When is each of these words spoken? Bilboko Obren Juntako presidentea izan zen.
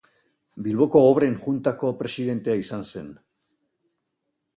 Bilboko 0.67 1.01
Obren 1.09 1.35
Juntako 1.41 1.91
presidentea 1.99 2.57
izan 2.63 2.87
zen. 2.95 3.13